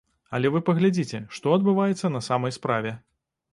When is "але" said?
0.37-0.51